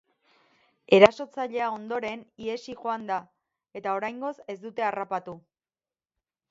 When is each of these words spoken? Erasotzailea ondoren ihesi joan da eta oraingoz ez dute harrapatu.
Erasotzailea 0.97 1.67
ondoren 1.75 2.23
ihesi 2.47 2.75
joan 2.81 3.07
da 3.13 3.21
eta 3.81 3.95
oraingoz 4.01 4.35
ez 4.55 4.61
dute 4.67 4.89
harrapatu. 4.89 5.39